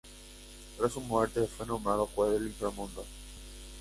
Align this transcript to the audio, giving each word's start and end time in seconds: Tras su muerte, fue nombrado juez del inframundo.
Tras 0.79 0.93
su 0.93 0.99
muerte, 1.01 1.45
fue 1.45 1.67
nombrado 1.67 2.07
juez 2.07 2.31
del 2.33 2.47
inframundo. 2.47 3.05